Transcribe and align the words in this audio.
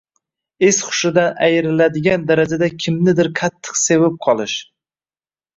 es-hushidan 0.67 1.35
ayriladigan 1.47 2.25
darajada 2.31 2.71
kimnidir 2.85 3.29
qattiq 3.41 3.81
sevib 3.83 4.21
qolish. 4.29 4.57